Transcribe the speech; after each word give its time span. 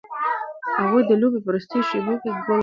هغوی 0.79 1.01
د 1.07 1.11
لوبې 1.21 1.39
په 1.41 1.47
وروستیو 1.49 1.87
شیبو 1.89 2.13
کې 2.21 2.29
ګول 2.31 2.39
وکړ. 2.49 2.59